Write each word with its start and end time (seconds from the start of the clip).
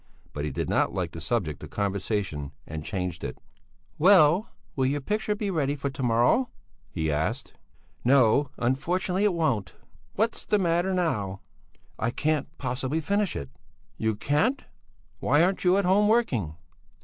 But 0.33 0.45
he 0.45 0.49
did 0.51 0.67
not 0.67 0.95
like 0.95 1.11
the 1.11 1.21
subject 1.21 1.61
of 1.61 1.69
conversation 1.69 2.53
and 2.65 2.83
changed 2.83 3.23
it. 3.23 3.37
"Well, 3.99 4.49
will 4.75 4.87
your 4.87 4.99
picture 4.99 5.35
be 5.35 5.51
ready 5.51 5.75
for 5.75 5.91
to 5.91 6.01
morrow?" 6.01 6.49
he 6.89 7.11
asked. 7.11 7.53
"No, 8.03 8.49
unfortunately, 8.57 9.25
it 9.25 9.33
won't." 9.35 9.75
"What's 10.15 10.43
the 10.43 10.57
matter 10.57 10.91
now?" 10.91 11.41
"I 11.99 12.09
can't 12.09 12.47
possibly 12.57 12.99
finish 12.99 13.35
it." 13.35 13.51
"You 13.95 14.15
can't? 14.15 14.63
Why 15.19 15.43
aren't 15.43 15.63
you 15.63 15.77
at 15.77 15.85
home 15.85 16.07
working?" 16.07 16.55